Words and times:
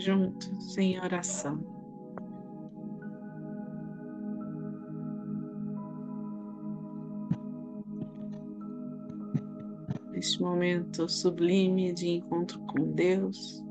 juntos 0.00 0.76
em 0.78 0.98
oração. 0.98 1.58
Neste 10.12 10.40
momento 10.40 11.08
sublime 11.08 11.92
de 11.92 12.08
encontro 12.08 12.60
com 12.60 12.92
Deus, 12.92 13.62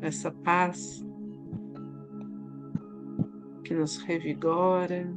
essa 0.00 0.32
paz 0.32 1.04
que 3.64 3.72
nos 3.72 3.98
revigora, 3.98 5.08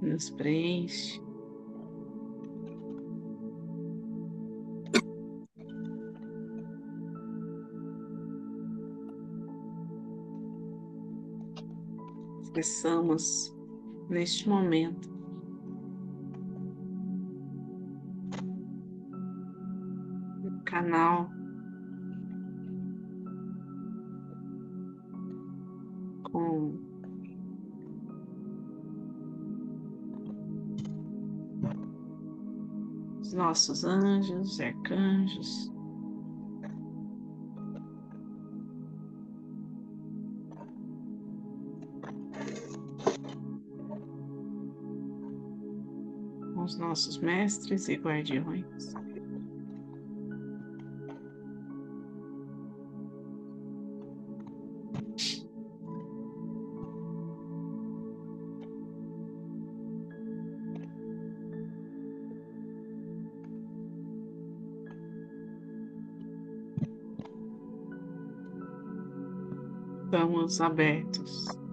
nos 0.00 0.30
preenche. 0.30 1.25
Expressamos 12.56 13.54
neste 14.08 14.48
momento 14.48 15.10
o 20.42 20.64
canal 20.64 21.28
com 26.32 26.80
os 33.20 33.34
nossos 33.34 33.84
anjos, 33.84 34.58
arcanjos. 34.60 35.75
Os 46.66 46.76
nossos 46.76 47.18
mestres 47.18 47.88
e 47.88 47.94
guardiões. 47.94 48.92
Estamos 70.02 70.60
abertos. 70.60 71.65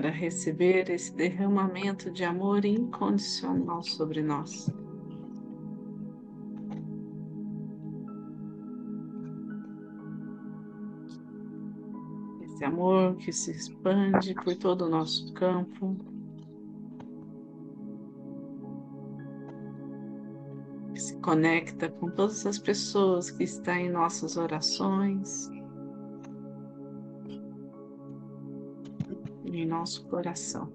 Para 0.00 0.08
receber 0.08 0.88
esse 0.88 1.14
derramamento 1.14 2.10
de 2.10 2.24
amor 2.24 2.64
incondicional 2.64 3.82
sobre 3.82 4.22
nós. 4.22 4.72
Esse 12.40 12.64
amor 12.64 13.14
que 13.16 13.30
se 13.30 13.50
expande 13.50 14.32
por 14.36 14.56
todo 14.56 14.86
o 14.86 14.88
nosso 14.88 15.30
campo, 15.34 15.94
que 20.94 20.98
se 20.98 21.14
conecta 21.18 21.90
com 21.90 22.08
todas 22.08 22.46
as 22.46 22.58
pessoas 22.58 23.30
que 23.30 23.44
estão 23.44 23.74
em 23.74 23.90
nossas 23.90 24.38
orações, 24.38 25.50
nosso 29.70 30.04
coração. 30.08 30.68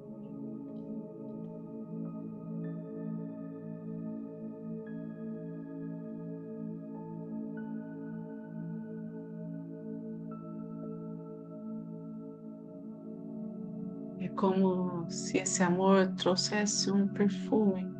É 14.19 14.29
como 14.29 15.05
se 15.11 15.37
esse 15.37 15.61
amor 15.61 16.07
trouxesse 16.15 16.89
um 16.89 17.07
perfume 17.07 17.93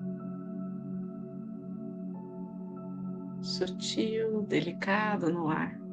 sutil, 3.41 4.41
delicado 4.43 5.31
no 5.31 5.49
ar. 5.49 5.84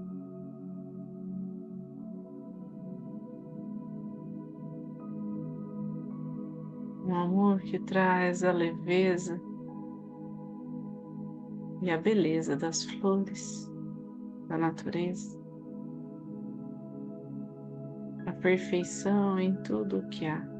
Que 7.64 7.78
traz 7.78 8.44
a 8.44 8.52
leveza 8.52 9.40
e 11.82 11.90
a 11.90 11.98
beleza 11.98 12.56
das 12.56 12.84
flores, 12.84 13.70
da 14.48 14.56
natureza, 14.56 15.40
a 18.26 18.32
perfeição 18.32 19.38
em 19.38 19.54
tudo 19.62 19.98
o 19.98 20.08
que 20.08 20.26
há. 20.26 20.52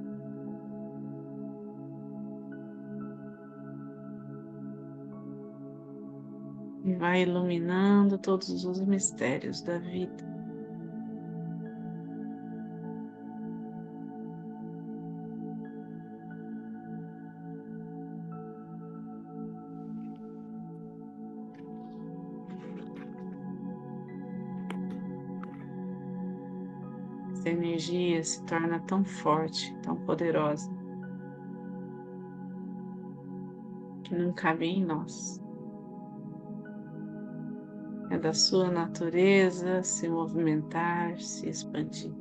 e 6.85 6.95
vai 6.95 7.23
iluminando 7.23 8.19
todos 8.19 8.65
os 8.65 8.81
mistérios 8.81 9.63
da 9.63 9.79
vida. 9.79 10.32
Essa 27.43 27.51
energia 27.51 28.23
se 28.23 28.41
torna 28.45 28.79
tão 28.87 29.05
forte, 29.05 29.77
tão 29.83 29.97
poderosa, 30.07 30.71
que 34.05 34.15
não 34.15 34.33
cabe 34.33 34.67
em 34.67 34.85
nós 34.85 35.43
é 38.13 38.19
da 38.19 38.33
sua 38.33 38.71
natureza 38.71 39.83
se 39.83 40.09
movimentar, 40.09 41.19
se 41.19 41.49
expandir. 41.49 42.15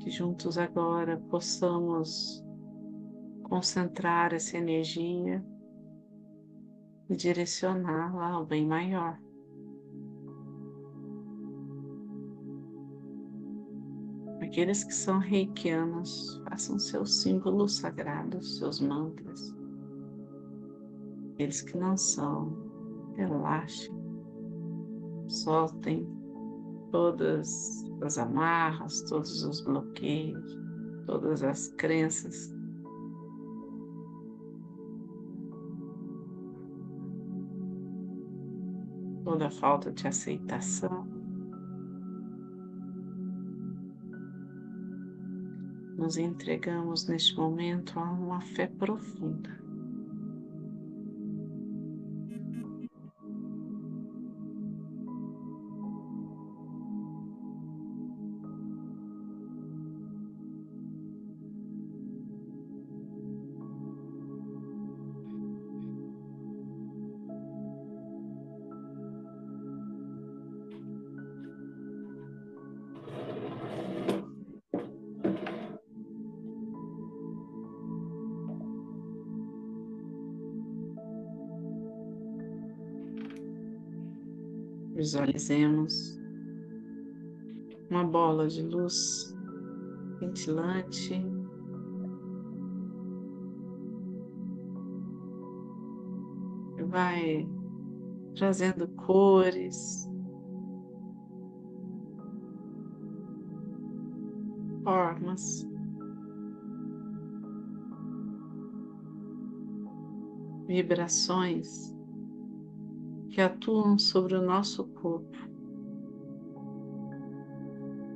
Que 0.00 0.10
juntos 0.10 0.58
agora 0.58 1.16
possamos 1.30 2.44
concentrar 3.44 4.34
essa 4.34 4.58
energia 4.58 5.42
e 7.08 7.16
direcioná-la 7.16 8.32
ao 8.32 8.44
bem 8.44 8.66
maior. 8.66 9.21
Aqueles 14.52 14.84
que 14.84 14.94
são 14.94 15.18
reikianos, 15.18 16.42
façam 16.44 16.78
seus 16.78 17.22
símbolos 17.22 17.78
sagrados, 17.78 18.58
seus 18.58 18.80
mantras 18.80 19.50
aqueles 21.42 21.62
que 21.62 21.76
não 21.76 21.96
são, 21.96 22.56
relaxem, 23.16 23.92
soltem 25.26 26.06
todas 26.92 27.84
as 28.02 28.18
amarras, 28.18 29.02
todos 29.08 29.42
os 29.42 29.60
bloqueios, 29.62 30.56
todas 31.06 31.42
as 31.42 31.68
crenças. 31.68 32.54
Toda 39.24 39.50
falta 39.50 39.90
de 39.90 40.06
aceitação. 40.06 41.21
Nos 46.02 46.16
entregamos 46.16 47.06
neste 47.06 47.36
momento 47.36 47.96
a 47.96 48.10
uma 48.10 48.40
fé 48.40 48.66
profunda. 48.66 49.56
Visualizemos 85.02 86.16
uma 87.90 88.04
bola 88.04 88.46
de 88.46 88.62
luz 88.62 89.34
cintilante. 90.20 91.20
Que 96.76 96.84
vai 96.84 97.48
trazendo 98.36 98.86
cores, 98.94 100.08
formas. 104.84 105.66
Vibrações 110.68 111.92
que 113.32 113.40
atuam 113.40 113.98
sobre 113.98 114.34
o 114.34 114.42
nosso 114.42 114.84
corpo, 114.88 115.38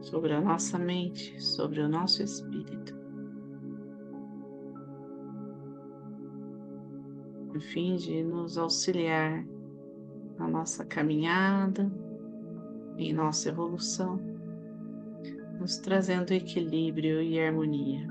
sobre 0.02 0.34
a 0.34 0.40
nossa 0.42 0.78
mente, 0.78 1.42
sobre 1.42 1.80
o 1.80 1.88
nosso 1.88 2.22
espírito. 2.22 2.94
A 7.54 7.60
fim 7.72 7.96
de 7.96 8.22
nos 8.22 8.58
auxiliar 8.58 9.42
na 10.38 10.46
nossa 10.46 10.84
caminhada, 10.84 11.90
em 12.98 13.14
nossa 13.14 13.48
evolução, 13.48 14.20
nos 15.58 15.78
trazendo 15.78 16.32
equilíbrio 16.32 17.22
e 17.22 17.40
harmonia 17.40 18.06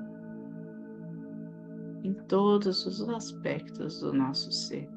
em 2.04 2.14
todos 2.28 2.86
os 2.86 3.08
aspectos 3.10 4.00
do 4.00 4.12
nosso 4.12 4.52
ser. 4.52 4.95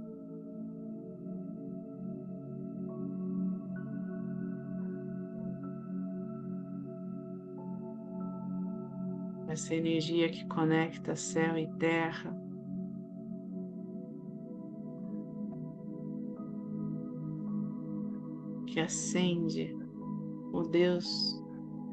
Essa 9.48 9.74
energia 9.74 10.28
que 10.28 10.46
conecta 10.46 11.16
céu 11.16 11.56
e 11.56 11.66
terra. 11.78 12.36
Que 18.66 18.78
acende 18.78 19.74
o 20.52 20.62
Deus, 20.62 21.42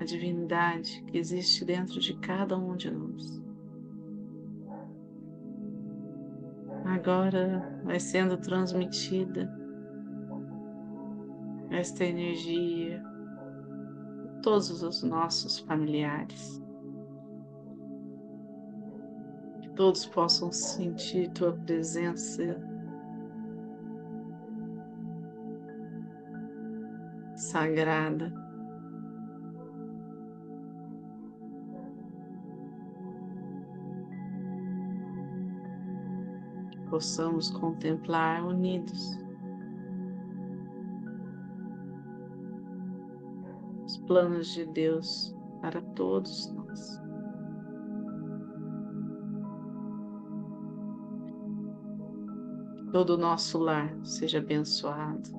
a 0.02 0.04
divindade 0.04 1.02
que 1.08 1.18
existe 1.18 1.64
dentro 1.64 2.00
de 2.00 2.14
cada 2.18 2.58
um 2.58 2.76
de 2.76 2.92
nós. 2.92 3.42
Agora 6.84 7.82
vai 7.84 8.00
sendo 8.00 8.38
transmitida 8.38 9.50
esta 11.72 12.04
energia 12.04 13.02
a 13.02 14.42
todos 14.42 14.84
os 14.84 15.02
nossos 15.04 15.60
familiares. 15.60 16.65
Todos 19.76 20.06
possam 20.06 20.52
sentir 20.52 21.30
tua 21.32 21.52
presença. 21.52 22.58
Sagrada, 27.36 28.34
possamos 36.90 37.50
contemplar 37.52 38.46
unidos 38.46 39.20
os 43.86 43.98
planos 43.98 44.48
de 44.54 44.66
Deus 44.68 45.36
para 45.62 45.82
todos 45.82 46.50
nós. 46.54 47.05
Todo 52.96 53.16
o 53.16 53.18
nosso 53.18 53.58
lar 53.58 53.94
seja 54.06 54.38
abençoado, 54.38 55.30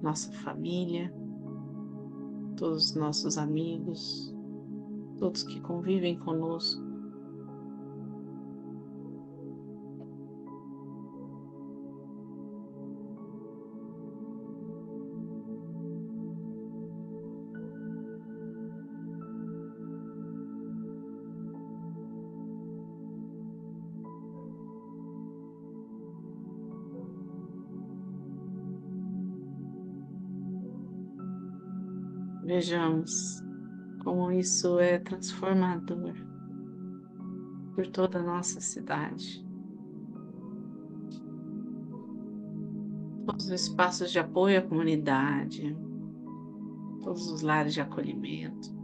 nossa 0.00 0.30
família, 0.34 1.12
todos 2.56 2.90
os 2.90 2.94
nossos 2.94 3.36
amigos, 3.36 4.32
todos 5.18 5.42
que 5.42 5.60
convivem 5.60 6.16
conosco. 6.16 6.80
Vejamos 32.48 33.42
como 34.02 34.32
isso 34.32 34.80
é 34.80 34.98
transformador 34.98 36.14
por 37.74 37.86
toda 37.88 38.20
a 38.20 38.22
nossa 38.22 38.58
cidade. 38.58 39.46
Todos 43.26 43.44
os 43.44 43.50
espaços 43.50 44.10
de 44.10 44.18
apoio 44.18 44.60
à 44.60 44.62
comunidade, 44.62 45.76
todos 47.02 47.30
os 47.30 47.42
lares 47.42 47.74
de 47.74 47.82
acolhimento. 47.82 48.77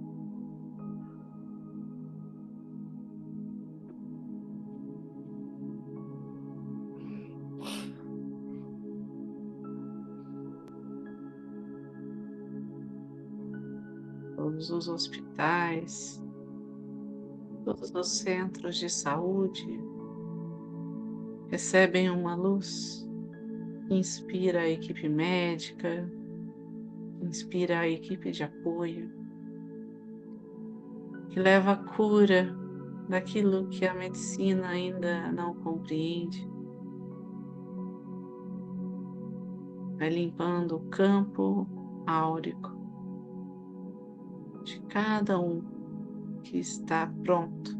Todos 14.44 14.68
os 14.68 14.88
hospitais, 14.88 16.22
todos 17.64 17.94
os 17.94 18.18
centros 18.18 18.76
de 18.76 18.90
saúde 18.90 19.82
recebem 21.48 22.10
uma 22.10 22.34
luz 22.34 23.08
que 23.88 23.94
inspira 23.94 24.60
a 24.60 24.68
equipe 24.68 25.08
médica, 25.08 26.06
inspira 27.22 27.78
a 27.80 27.88
equipe 27.88 28.30
de 28.32 28.44
apoio, 28.44 29.10
que 31.30 31.40
leva 31.40 31.72
a 31.72 31.76
cura 31.76 32.54
daquilo 33.08 33.68
que 33.68 33.86
a 33.86 33.94
medicina 33.94 34.68
ainda 34.68 35.32
não 35.32 35.54
compreende. 35.54 36.46
Vai 39.96 40.10
limpando 40.10 40.76
o 40.76 40.90
campo 40.90 41.66
áurico 42.06 42.83
cada 44.94 45.40
um 45.40 45.60
que 46.44 46.56
está 46.56 47.12
pronto 47.24 47.76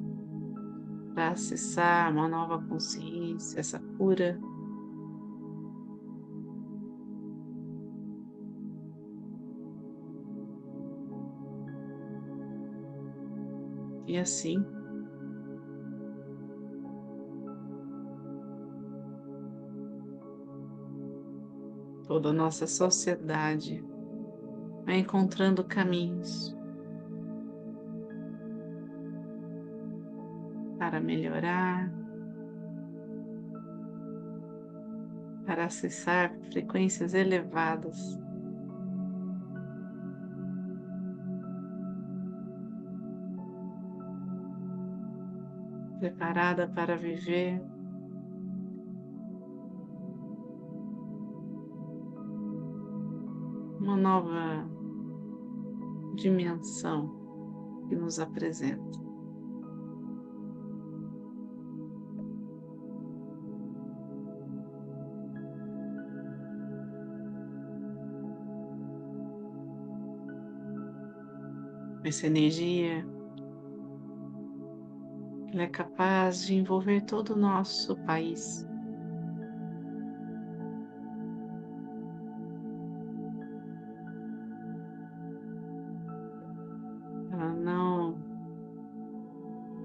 para 1.15 1.29
acessar 1.29 2.11
uma 2.11 2.27
nova 2.27 2.61
consciência, 2.67 3.61
essa 3.61 3.79
cura. 3.97 4.37
E 14.09 14.19
assim, 14.19 14.57
toda 22.09 22.31
a 22.31 22.33
nossa 22.33 22.67
sociedade 22.67 23.85
vai 24.85 24.99
encontrando 24.99 25.63
caminhos 25.63 26.57
melhorar, 31.05 31.93
para 35.47 35.67
acessar 35.67 36.35
frequências 36.51 37.15
elevadas. 37.15 38.19
Preparada 46.01 46.69
para 46.69 46.97
viver 46.97 47.63
uma 53.81 53.97
nova 53.97 54.69
dimensão 56.17 57.09
que 57.89 57.95
nos 57.95 58.19
apresenta. 58.19 59.14
Essa 72.09 72.27
energia, 72.27 73.07
ela 75.53 75.63
é 75.63 75.67
capaz 75.69 76.47
de 76.47 76.55
envolver 76.55 77.03
todo 77.03 77.31
o 77.31 77.37
nosso 77.37 77.97
país. 78.05 78.67
Ela 87.33 87.55
não 87.55 88.19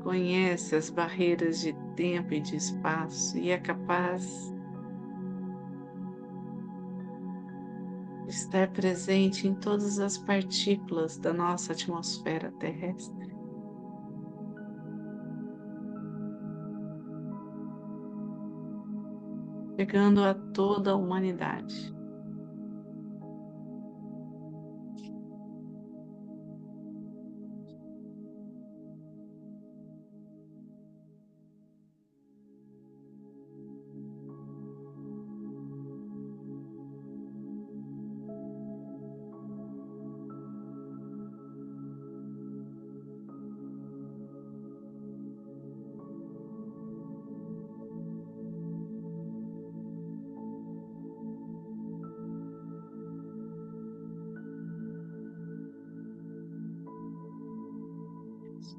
conhece 0.04 0.76
as 0.76 0.90
barreiras 0.90 1.60
de 1.60 1.74
tempo 1.96 2.34
e 2.34 2.42
de 2.42 2.56
espaço 2.56 3.38
e 3.38 3.50
é 3.52 3.58
capaz 3.58 4.54
estar 8.50 8.72
presente 8.72 9.48
em 9.48 9.54
todas 9.54 10.00
as 10.00 10.18
partículas 10.18 11.18
da 11.18 11.32
nossa 11.32 11.72
atmosfera 11.72 12.52
terrestre. 12.54 13.30
Chegando 19.78 20.24
a 20.24 20.34
toda 20.34 20.92
a 20.92 20.96
humanidade. 20.96 21.96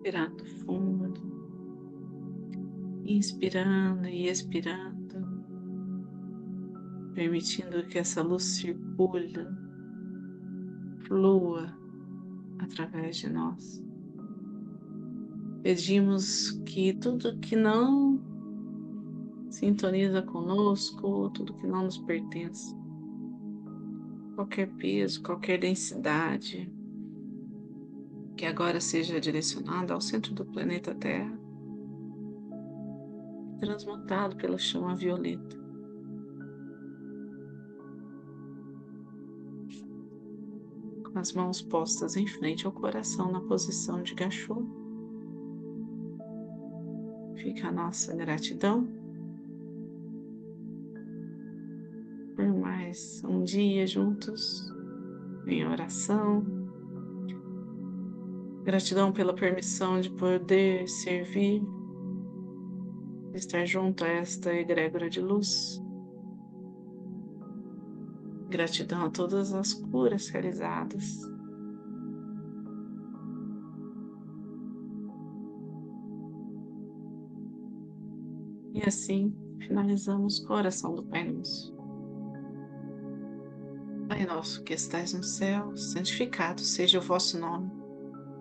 Respirando 0.02 0.46
fundo, 0.64 1.20
inspirando 3.04 4.08
e 4.08 4.30
expirando, 4.30 5.44
permitindo 7.12 7.86
que 7.86 7.98
essa 7.98 8.22
luz 8.22 8.42
circule, 8.44 9.46
flua 11.06 11.76
através 12.60 13.18
de 13.18 13.28
nós. 13.28 13.84
Pedimos 15.62 16.52
que 16.64 16.94
tudo 16.94 17.38
que 17.38 17.54
não 17.54 18.18
sintoniza 19.50 20.22
conosco, 20.22 21.28
tudo 21.28 21.52
que 21.58 21.66
não 21.66 21.84
nos 21.84 21.98
pertence, 21.98 22.74
qualquer 24.34 24.66
peso, 24.76 25.22
qualquer 25.22 25.60
densidade, 25.60 26.72
que 28.40 28.46
agora 28.46 28.80
seja 28.80 29.20
direcionado 29.20 29.92
ao 29.92 30.00
centro 30.00 30.32
do 30.32 30.46
planeta 30.46 30.94
Terra, 30.94 31.38
transmutado 33.60 34.34
pela 34.36 34.56
chama 34.56 34.96
violeta. 34.96 35.58
Com 41.04 41.18
as 41.18 41.34
mãos 41.34 41.60
postas 41.60 42.16
em 42.16 42.26
frente 42.26 42.64
ao 42.64 42.72
coração 42.72 43.30
na 43.30 43.42
posição 43.42 44.02
de 44.02 44.14
gachô, 44.14 44.64
fica 47.42 47.68
a 47.68 47.72
nossa 47.72 48.16
gratidão 48.16 48.88
por 52.34 52.54
mais 52.54 53.22
um 53.22 53.44
dia 53.44 53.86
juntos 53.86 54.72
em 55.46 55.66
oração 55.66 56.59
Gratidão 58.62 59.10
pela 59.10 59.34
permissão 59.34 60.00
de 60.00 60.10
poder 60.10 60.86
servir, 60.86 61.62
estar 63.34 63.64
junto 63.64 64.04
a 64.04 64.08
esta 64.08 64.54
egrégora 64.54 65.08
de 65.08 65.20
luz. 65.20 65.82
Gratidão 68.50 69.06
a 69.06 69.10
todas 69.10 69.54
as 69.54 69.72
curas 69.72 70.28
realizadas. 70.28 71.20
E 78.74 78.82
assim 78.86 79.34
finalizamos 79.58 80.40
com 80.40 80.52
a 80.52 80.56
oração 80.56 80.94
do 80.94 81.02
Pai 81.04 81.24
Nosso. 81.24 81.74
Pai 84.08 84.26
nosso 84.26 84.64
que 84.64 84.74
estais 84.74 85.14
no 85.14 85.22
céu, 85.22 85.76
santificado 85.76 86.60
seja 86.60 86.98
o 86.98 87.02
vosso 87.02 87.38
nome. 87.38 87.79